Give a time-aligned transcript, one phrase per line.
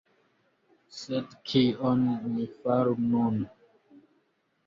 [0.99, 2.01] Sed kion
[2.37, 3.37] mi faru nun?